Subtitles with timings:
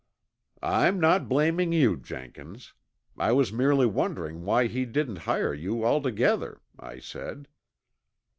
[0.63, 2.73] "I'm not blaming you, Jenkins.
[3.19, 7.47] I was merely wondering why he didn't hire you altogether," I said.